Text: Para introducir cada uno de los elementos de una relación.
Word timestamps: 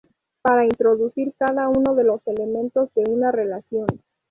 Para 0.41 0.65
introducir 0.65 1.31
cada 1.37 1.69
uno 1.69 1.93
de 1.93 2.03
los 2.03 2.21
elementos 2.25 2.89
de 2.95 3.03
una 3.13 3.31
relación. 3.31 3.85